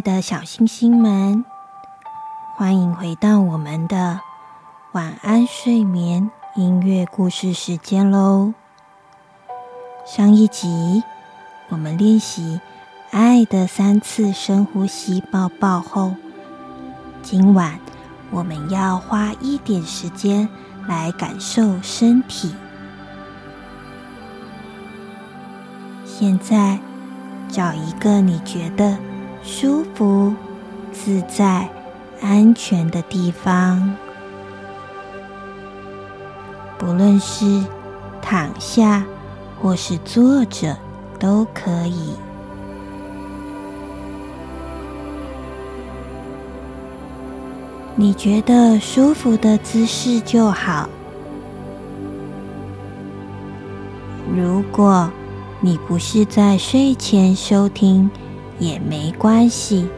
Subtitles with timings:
[0.00, 1.44] 的小星星们，
[2.56, 4.20] 欢迎回到我们的
[4.92, 8.54] 晚安睡眠音乐故事时间喽。
[10.06, 11.02] 上一集
[11.68, 12.60] 我们练习
[13.10, 16.14] 爱的三次深呼吸抱抱后，
[17.22, 17.78] 今晚
[18.30, 20.48] 我们要花一点时间
[20.86, 22.54] 来感受身体。
[26.06, 26.78] 现在
[27.48, 28.96] 找一个你觉得
[29.42, 30.34] 舒服、
[30.92, 31.68] 自在、
[32.20, 33.94] 安全的地方，
[36.78, 37.64] 不论是
[38.20, 39.04] 躺下
[39.60, 40.76] 或是坐着
[41.18, 42.12] 都可以。
[47.96, 50.88] 你觉得舒服的姿势就好。
[54.34, 55.10] 如果
[55.60, 58.10] 你不是在睡前收听，
[58.60, 59.88] 也没关系，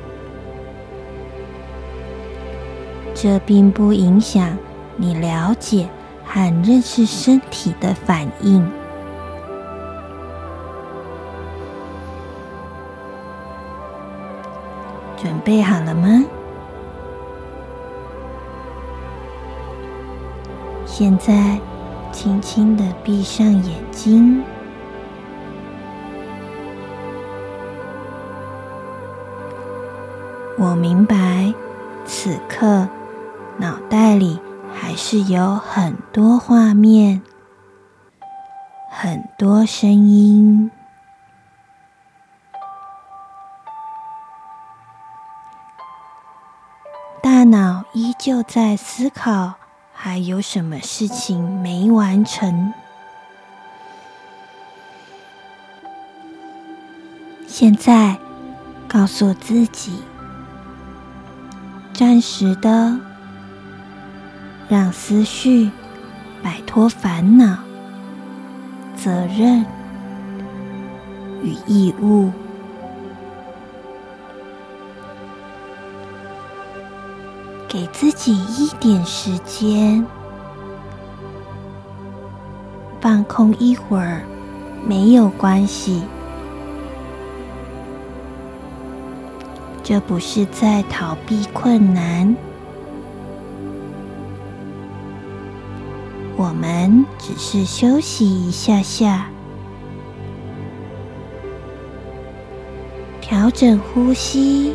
[3.12, 4.56] 这并不影响
[4.97, 5.89] 你了解
[6.25, 8.67] 和认识身体的反应。
[15.17, 16.25] 准备好了吗？
[20.87, 21.59] 现在，
[22.12, 24.43] 轻轻的闭上眼睛。
[30.58, 31.52] 我明白，
[32.06, 32.86] 此刻
[33.56, 34.38] 脑袋里
[34.72, 37.22] 还是有很多画面，
[38.90, 40.70] 很多声音，
[47.22, 49.54] 大脑依旧在思考，
[49.92, 52.72] 还有什么事情没完成。
[57.48, 58.19] 现在，
[58.87, 60.02] 告诉自己。
[61.93, 62.99] 暂时的，
[64.69, 65.71] 让思绪
[66.43, 67.59] 摆脱烦恼、
[68.97, 69.65] 责任
[71.43, 72.31] 与义务，
[77.69, 80.05] 给自己一点时间，
[83.00, 84.23] 放空一会儿，
[84.87, 86.03] 没有关系。
[89.82, 92.34] 这不是在逃避困难。
[96.37, 99.29] 我们只是休息一下下
[103.20, 104.75] 调整呼吸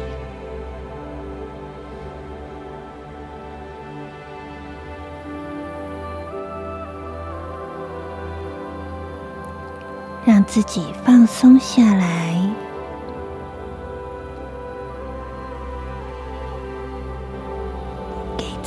[10.25, 12.66] 让自己放松下来。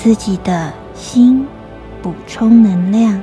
[0.03, 1.47] 自己的心
[2.01, 3.21] 补充能量。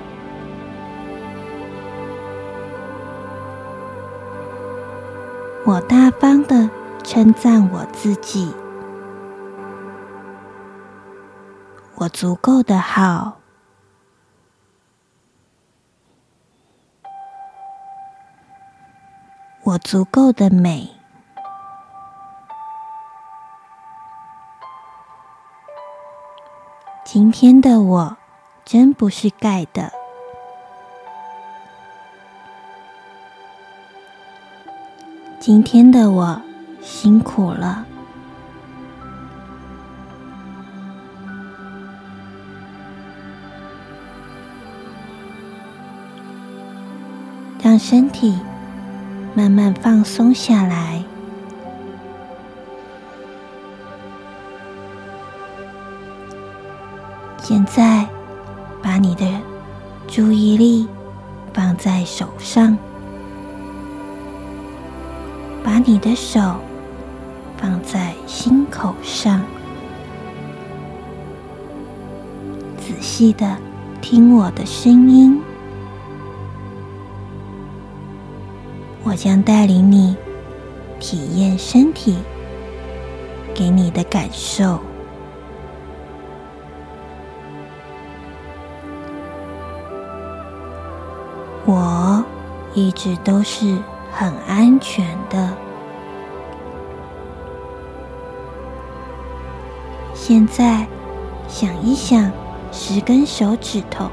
[5.65, 6.69] 我大方的
[7.03, 8.53] 称赞我自己，
[11.95, 13.39] 我足够的好，
[19.63, 20.96] 我足够的美。
[27.29, 28.17] 今天的我
[28.63, 29.91] 真不是盖的。
[35.37, 36.41] 今天的我
[36.81, 37.85] 辛苦了，
[47.61, 48.39] 让身体
[49.35, 51.03] 慢慢放松下来。
[57.67, 58.07] 在，
[58.81, 59.25] 把你的
[60.07, 60.87] 注意力
[61.53, 62.77] 放在手上。
[65.63, 66.55] 把你的手
[67.57, 69.41] 放在心口上，
[72.77, 73.57] 仔细的
[74.01, 75.39] 听我的声音。
[79.03, 80.15] 我将带领你
[80.99, 82.17] 体验身体
[83.53, 84.79] 给你的感受。
[91.67, 92.25] 我
[92.73, 93.77] 一直都是。
[94.19, 95.55] 很安全的。
[100.11, 100.87] 现在
[101.47, 102.31] 想一想，
[102.71, 104.09] 十根手指头，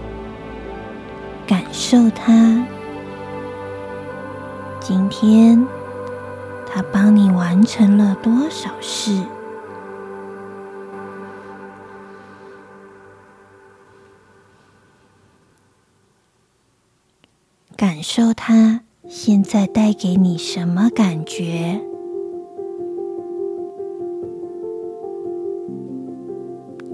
[1.46, 2.66] 感受它。
[4.78, 5.66] 今天
[6.70, 9.22] 它帮你完成了多少事？
[17.84, 18.80] 感受它。
[19.06, 21.78] 现在带给你什么感觉？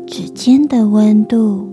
[0.05, 1.69] 指尖的温度，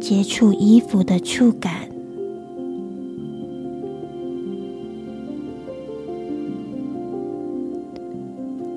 [0.00, 1.72] 接触衣服的触感，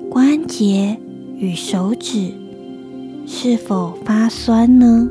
[0.08, 0.96] 关节
[1.36, 2.32] 与手指
[3.26, 5.10] 是否发酸呢？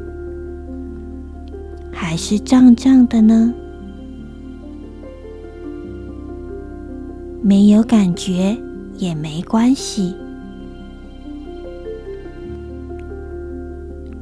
[2.09, 3.53] 还是胀胀的呢？
[7.39, 8.57] 没有感觉
[8.97, 10.15] 也没关系，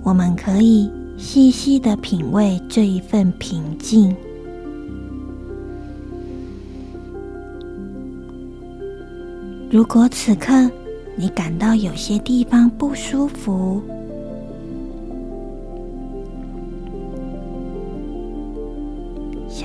[0.04, 4.14] 我们可以细细的品味这一份平静。
[9.72, 10.70] 如果此刻
[11.16, 13.82] 你感到有些地方不舒服，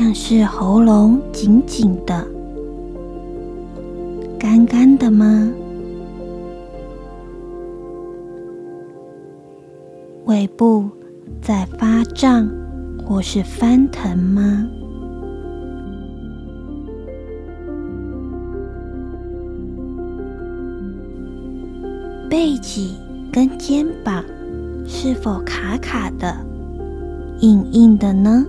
[0.04, 2.26] 像是喉咙紧紧的、
[4.36, 5.48] 干干的吗？
[10.24, 10.90] 胃部
[11.40, 12.50] 在发胀
[13.06, 14.66] 或是翻腾吗？
[22.28, 22.96] 背脊
[23.32, 24.24] 跟肩膀
[24.84, 26.34] 是否卡卡的、
[27.38, 28.44] 硬硬的呢？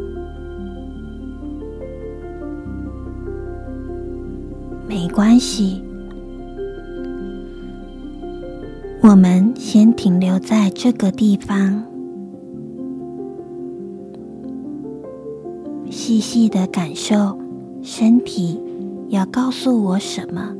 [4.93, 5.81] 没关系，
[9.01, 11.83] 我们先停留在这个地方，
[15.89, 17.35] 细细的感受
[17.81, 18.61] 身体
[19.09, 20.55] 要告诉我什么。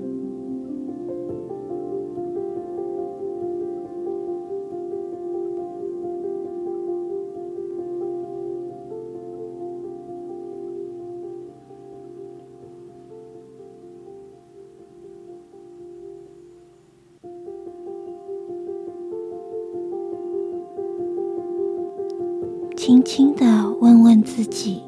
[24.44, 24.82] 自己：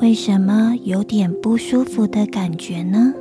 [0.00, 3.14] 为什么有点不舒服的感觉呢？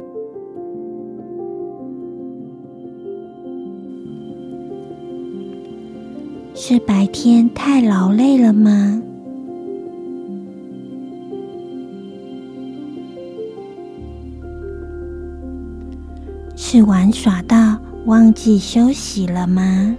[6.55, 8.99] 是白天太劳累了吗？
[16.55, 17.77] 是玩耍到
[18.07, 19.95] 忘记休息了吗？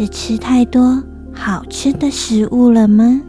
[0.00, 3.20] 是吃太多好吃的食物了吗？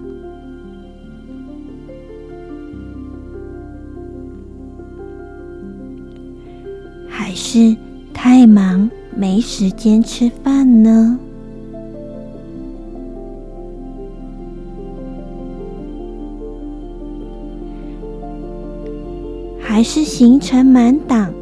[7.10, 7.76] 还是
[8.14, 11.20] 太忙没时间吃饭呢？
[19.60, 21.34] 还是行程满档，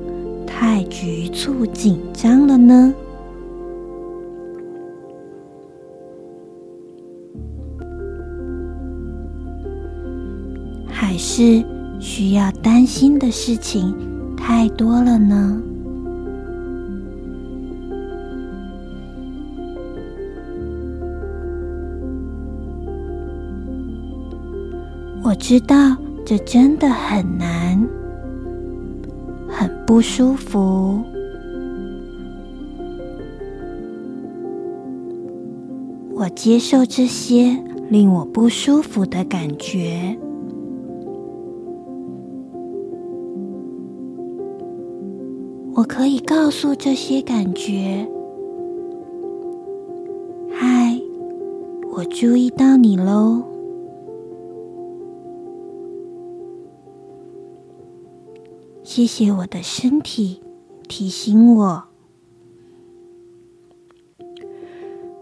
[0.47, 2.91] 太局促紧张了呢？
[11.19, 11.61] 是
[11.99, 13.93] 需要担心的事情
[14.37, 15.61] 太多了呢？
[25.21, 25.75] 我知道
[26.25, 27.85] 这真的很难。
[29.51, 31.03] 很不舒服，
[36.13, 37.57] 我接受这些
[37.89, 40.17] 令我不舒服的感觉。
[45.99, 48.07] 可以告诉这些感觉
[50.49, 50.97] ：“嗨，
[51.91, 53.43] 我注意到你喽。”
[58.81, 60.41] 谢谢我的身体
[60.87, 61.83] 提醒我，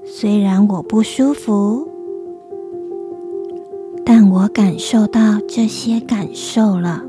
[0.05, 1.87] 虽然我不舒服，
[4.05, 7.03] 但我感受到这些感受了。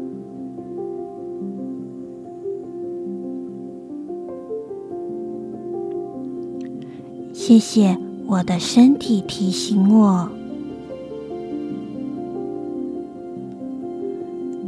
[7.49, 10.29] 谢谢我的身体提醒我。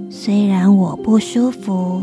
[0.09, 2.03] 虽然我不舒服，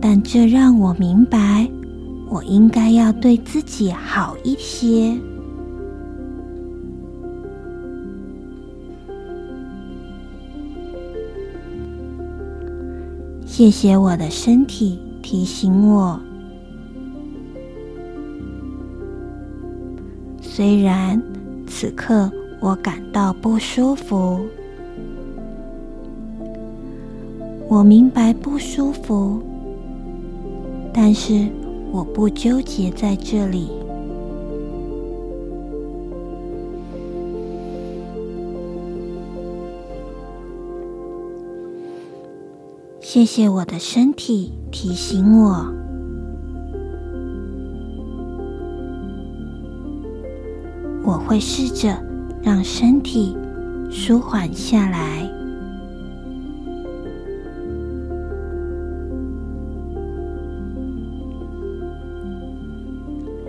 [0.00, 1.68] 但这让我明白，
[2.30, 5.14] 我应该要对自己好一些。
[13.44, 16.18] 谢谢我的身体提醒我，
[20.58, 21.22] 虽然
[21.68, 24.40] 此刻我感到不舒服。
[27.68, 29.40] 我明白不舒服，
[30.92, 31.46] 但是
[31.92, 33.70] 我不纠结在这里。
[43.00, 45.72] 谢谢我的身体提醒我，
[51.08, 51.98] 我会试着
[52.42, 53.34] 让身体
[53.90, 55.26] 舒缓下来。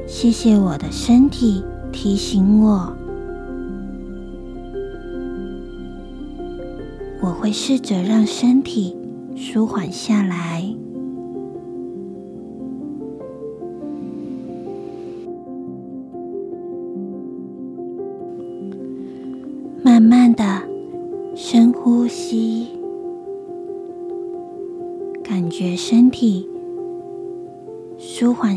[0.08, 1.62] 谢谢我的身体
[1.92, 2.94] 提醒我，
[7.20, 8.96] 我会试着让身体
[9.36, 10.69] 舒缓下来，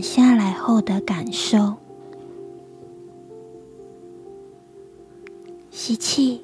[0.03, 1.77] 下来后的感受。
[5.71, 6.43] 吸气，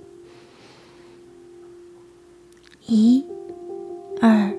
[2.87, 3.27] 一、
[4.21, 4.57] 二、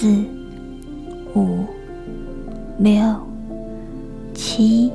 [0.00, 0.08] 四、
[1.34, 1.66] 五、
[2.78, 2.94] 六、
[4.32, 4.90] 七，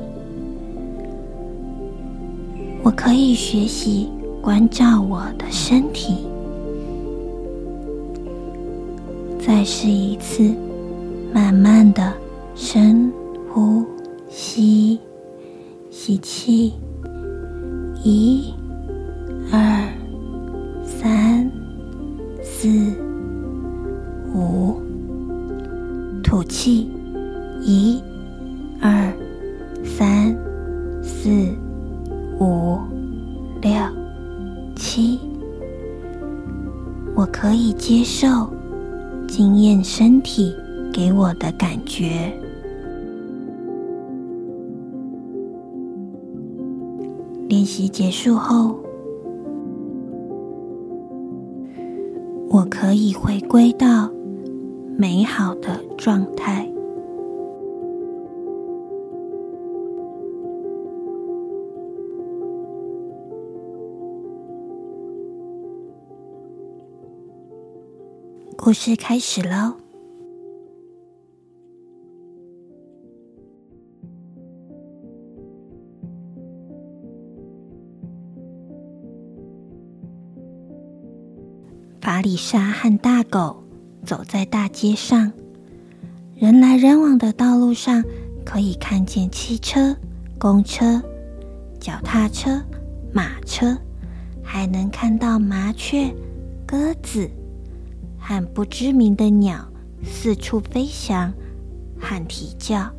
[2.81, 4.09] 我可以学习
[4.41, 6.25] 关照我的身体。
[9.38, 10.51] 再试一次，
[11.31, 12.12] 慢慢的
[12.55, 13.13] 深
[13.53, 13.85] 呼
[14.27, 15.00] 吸，
[15.91, 16.74] 吸气，
[18.03, 18.51] 一、
[19.51, 19.88] 二、
[41.95, 42.05] 觉。
[47.47, 48.75] 练习结束后，
[52.49, 54.11] 我可以回归到
[54.97, 56.69] 美好的状态。
[68.57, 69.85] 故事开始喽！
[82.25, 83.63] 丽莎和大狗
[84.03, 85.32] 走在大街上，
[86.34, 88.03] 人来人往的道路上，
[88.44, 89.96] 可以看见汽车、
[90.39, 91.00] 公车、
[91.79, 92.60] 脚踏车、
[93.13, 93.77] 马车，
[94.41, 96.12] 还能看到麻雀、
[96.65, 97.29] 鸽子。
[98.17, 99.63] 和不知名的鸟
[100.03, 101.32] 四处飞翔
[102.00, 102.91] 和啼叫。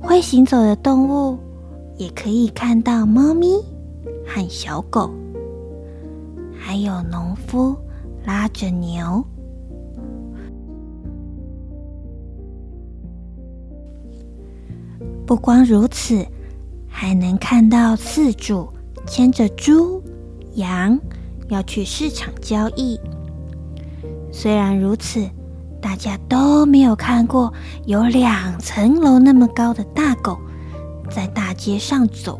[0.00, 1.36] 会行走的动物
[1.96, 3.48] 也可以看到猫咪
[4.24, 5.10] 和小狗，
[6.76, 7.74] 还有农夫
[8.26, 9.24] 拉着牛。
[15.26, 16.22] 不光如此，
[16.86, 18.68] 还能看到饲主
[19.06, 20.02] 牵着猪、
[20.56, 21.00] 羊
[21.48, 23.00] 要去市场交易。
[24.30, 25.26] 虽然如此，
[25.80, 27.50] 大家都没有看过
[27.86, 30.38] 有两层楼那么高的大狗
[31.10, 32.38] 在大街上走。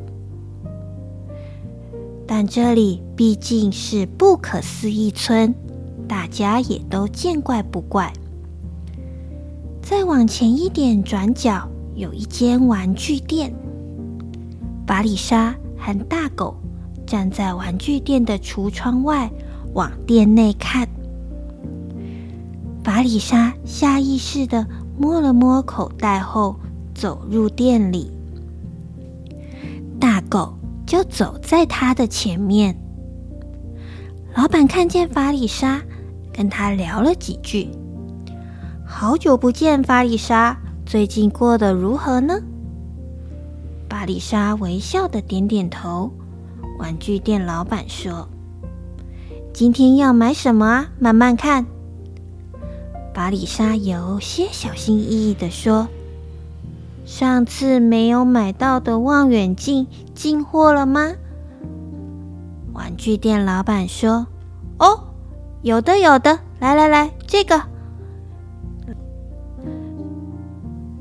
[2.27, 5.55] 但这里毕竟是不可思议村，
[6.09, 8.13] 大家也都见怪不怪。
[9.81, 13.55] 再往前一点，转角有一间玩具店。
[14.87, 16.57] 法里莎和大狗
[17.07, 19.31] 站在玩具店的橱窗外，
[19.75, 20.89] 往店内看。
[22.83, 24.67] 法里莎下意识地
[24.99, 26.57] 摸了摸口袋后，
[26.95, 28.11] 走入店里。
[30.01, 30.55] 大狗
[30.87, 32.79] 就走在他的前面。
[34.37, 35.83] 老板看见法里莎，
[36.33, 37.69] 跟他聊了几句。
[38.87, 42.39] 好久不见，法里莎，最近过得如何呢？
[43.89, 46.13] 法里莎微笑的点点头。
[46.79, 48.29] 玩具店老板说
[49.55, 50.89] ：“今天要买什么啊？
[50.99, 51.65] 慢慢看。”
[53.15, 55.89] 法里莎有些小心翼翼的说
[57.07, 61.13] ：“上次没有买到的望远镜进货了吗？”
[62.75, 64.27] 玩具店老板说
[64.79, 65.05] ：“哦，
[65.63, 67.63] 有的，有的，来来来，这个。”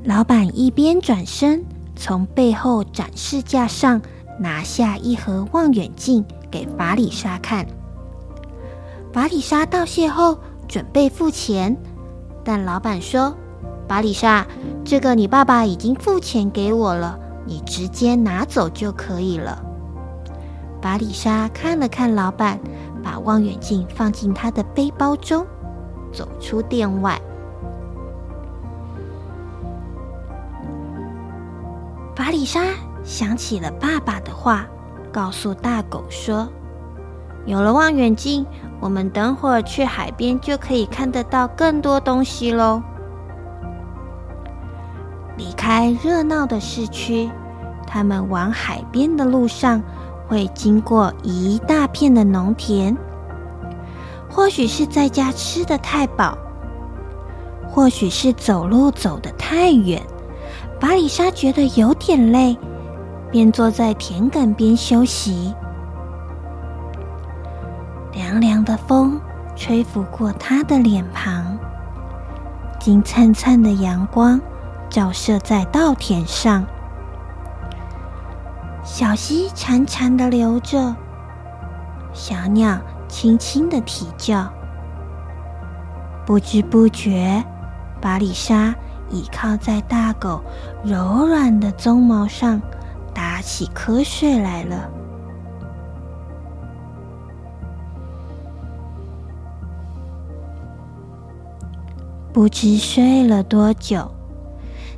[0.05, 1.65] 老板一边转身，
[1.95, 3.99] 从背后展示架上
[4.39, 7.65] 拿下一盒望远镜给法里莎看。
[9.11, 10.37] 法里莎道谢后，
[10.67, 11.75] 准备付钱。
[12.43, 13.35] 但老板说
[13.87, 14.45] ：“巴里莎，
[14.83, 19.61] 这个你爸爸已经付钱给我了，你直接拿走就可以了。”
[20.81, 22.59] 巴里莎看了看老板，
[23.03, 25.45] 把望远镜放进他的背包中，
[26.11, 27.19] 走出店外。
[32.15, 32.61] 巴里莎
[33.03, 34.65] 想起了爸爸的话，
[35.11, 36.47] 告诉大狗说
[37.45, 38.45] ：“有了望远镜。”
[38.81, 42.83] 我们等会儿去海边就可以看得到更多东西喽。
[45.67, 47.27] 开热闹的市区，
[47.87, 49.81] 他们往海边的路上
[50.27, 52.95] 会经过一大片的农田。
[54.29, 56.37] 或许是在家吃的太饱，
[57.67, 59.99] 或许是走路走得太远，
[60.79, 62.55] 巴里莎觉得有点累，
[63.31, 65.51] 便坐在田埂边休息。
[68.13, 69.19] 凉凉的风
[69.55, 71.57] 吹拂过她的脸庞，
[72.79, 74.39] 金灿灿的阳光
[74.95, 76.65] 照射在稻田上，
[78.81, 80.95] 小溪潺潺的流着，
[82.13, 84.49] 小鸟轻轻的啼叫。
[86.25, 87.43] 不知不觉，
[87.99, 88.73] 巴里莎
[89.09, 90.41] 倚靠在大狗
[90.81, 92.61] 柔软的鬃毛上，
[93.13, 94.89] 打起瞌睡来了。
[102.31, 104.09] 不知睡了多久，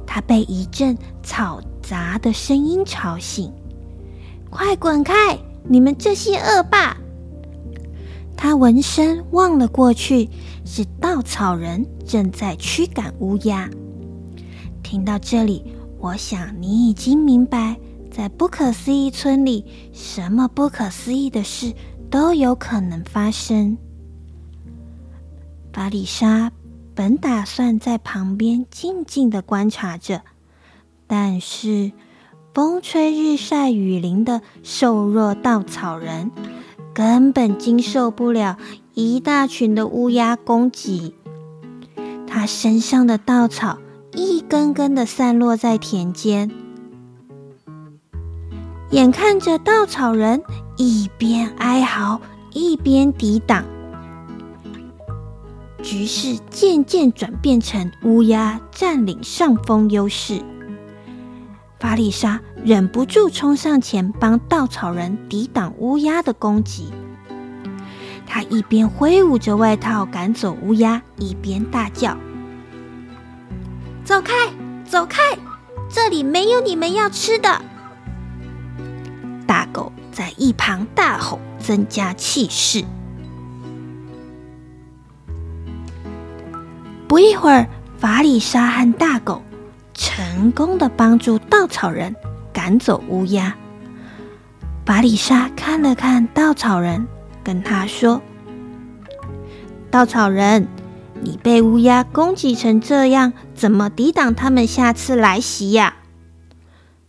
[0.08, 3.54] 他被一阵嘈杂的声音吵醒。
[4.50, 5.38] “快滚开！
[5.70, 6.98] 你们这些恶霸！”
[8.36, 10.30] 他闻声望了过去，
[10.63, 13.70] 是稻草人正在驱赶乌鸦。
[14.82, 15.63] 听到这里，
[16.00, 17.78] 我想你已经明白，
[18.10, 21.74] 在不可思议村里，什么不可思议的事
[22.10, 23.78] 都有可能发生。
[25.74, 26.52] 法里莎
[26.98, 30.24] 本打算在旁边静静地观察着，
[31.06, 31.92] 但是
[32.56, 36.32] 风吹日晒雨淋的瘦弱稻草人。
[36.96, 38.58] 根本经受不了
[38.96, 41.14] 一大群的乌鸦攻击，
[42.26, 43.78] 他身上的稻草
[44.14, 46.50] 一根根的散落在田间，
[48.90, 50.42] 眼看着稻草人
[50.78, 52.20] 一边哀嚎
[52.52, 53.64] 一边抵挡，
[55.84, 60.42] 局势渐渐转变成乌鸦占领上风优势。
[61.80, 66.92] 法丽莎忍不住冲上前帮稻草人抵挡乌鸦的攻击。
[68.26, 72.18] 他一边挥舞着外套赶走乌鸦，一边大叫
[74.04, 74.34] ：“走开，
[74.86, 75.22] 走开！
[75.90, 77.62] 这里没有你们要吃的！”
[79.48, 82.84] 大狗在一旁大吼，增加气势。
[87.18, 89.42] 不一会儿，法里莎和大狗。
[89.96, 92.16] 成功的帮助稻草人
[92.54, 93.56] 赶走乌鸦。
[94.86, 97.08] 法里莎看了看稻草人，
[97.44, 98.22] 跟他说
[99.90, 100.68] ：“稻草人，
[101.20, 105.96] 你被乌鸦攻击成这样，怎么抵挡他们下次来袭呀？”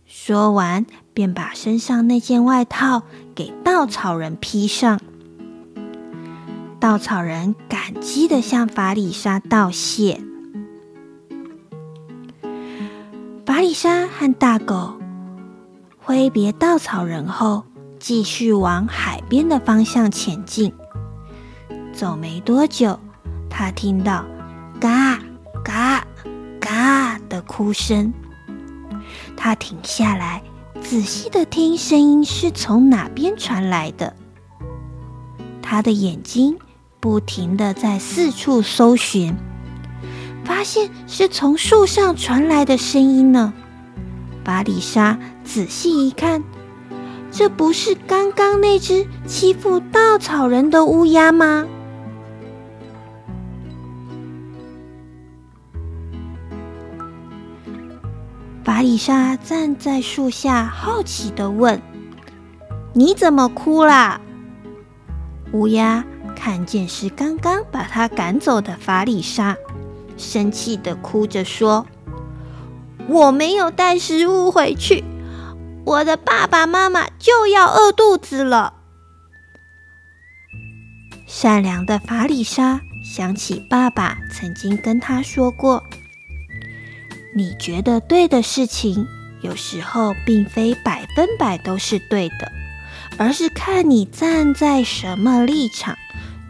[0.09, 3.03] 说完，便把身上那件外套
[3.35, 4.99] 给稻草人披上。
[6.79, 10.21] 稻草人感激地向法里莎道谢。
[13.45, 14.93] 法里莎和大狗
[15.97, 17.65] 挥别稻草人后，
[17.99, 20.73] 继续往海边的方向前进。
[21.91, 22.97] 走没多久，
[23.49, 24.23] 他听到
[24.79, 25.19] “嘎
[25.61, 26.07] 嘎
[26.61, 28.13] 嘎”的哭声。
[29.35, 30.41] 他停下来，
[30.81, 34.15] 仔细地听声音是从哪边传来的。
[35.61, 36.57] 他的眼睛
[36.99, 39.35] 不停地在四处搜寻。
[40.43, 43.53] 发现是从树上传来的声音呢。
[44.43, 46.43] 巴里莎仔细一看，
[47.29, 51.67] 这不是刚刚那只欺负稻草人的乌鸦吗？
[58.63, 61.79] 巴里莎站在树下，好奇地问
[62.93, 64.19] ：“你怎么哭啦？”
[65.53, 66.03] 乌鸦
[66.39, 69.57] 看见是刚刚把他赶走的法里莎。
[70.17, 71.85] 生气的哭着说
[73.07, 75.03] ：“我没有带食物回去，
[75.85, 78.73] 我的爸爸妈妈就要饿肚子了。”
[81.27, 85.83] 善良的法里莎想起爸爸曾经跟他说过
[87.35, 89.05] ：“你觉得对的事情，
[89.41, 92.51] 有时候并非百分百都是对的，
[93.17, 95.95] 而是看你站在什么立场，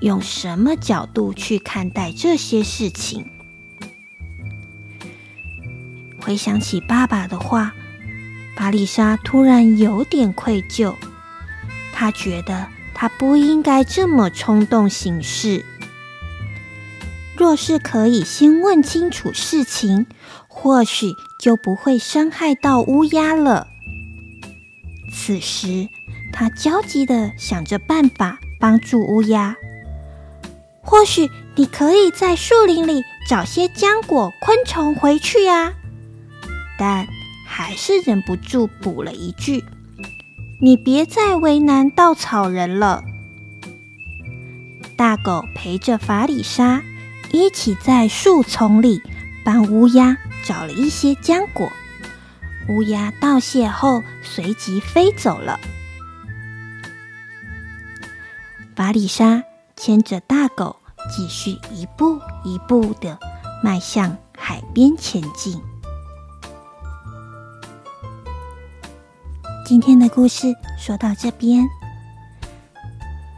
[0.01, 3.25] 用什么角度去看待这些事情。”
[6.21, 7.73] 回想起爸爸的话，
[8.55, 10.93] 巴丽莎突然有点愧疚。
[11.93, 15.65] 她觉得她不应该这么冲动行事。
[17.37, 20.05] 若是可以先问清楚事情，
[20.49, 23.67] 或许就不会伤害到乌鸦了。
[25.09, 25.87] 此时，
[26.33, 29.55] 她焦急地想着办法帮助乌鸦。
[30.89, 35.71] 或许你可以在树林里找些浆果、昆虫回去呀。
[36.79, 37.07] 但
[37.45, 39.63] 还是忍不住补了一句
[40.59, 43.03] ：“你别再为难稻草人了。”
[44.97, 46.81] 大狗陪着法里莎
[47.31, 48.99] 一起在树丛里
[49.45, 51.71] 帮乌鸦找了一些浆果。
[52.67, 55.59] 乌鸦道谢后，随即飞走了。
[58.75, 59.43] 法里莎
[59.79, 60.75] 牵着大狗，
[61.09, 63.17] 继续一步一步地
[63.63, 65.57] 迈向海边前进。
[69.65, 71.65] 今天的故事说到这边，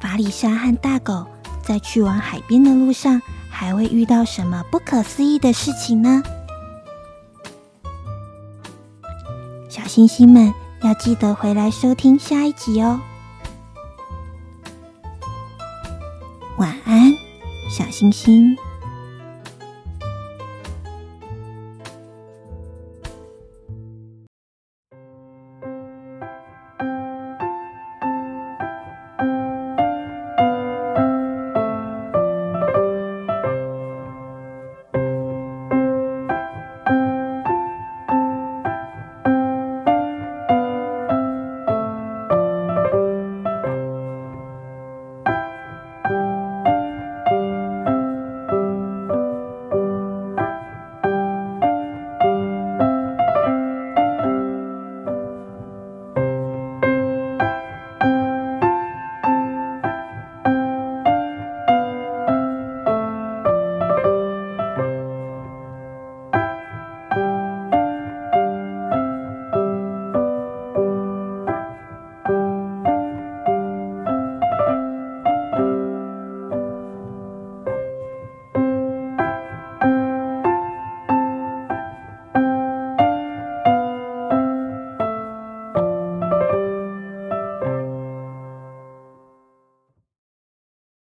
[0.01, 1.27] 法里莎和大狗
[1.61, 6.23] 在去往海边的路上，还会遇到什么不可思议的事情呢？
[9.69, 10.51] 小星星们
[10.81, 12.99] 要记得回来收听下一集哦。
[18.01, 18.70] 星星。